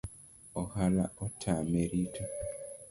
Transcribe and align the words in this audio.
Ohala 0.61 1.05
otame 1.25 1.81
rito 1.91 2.23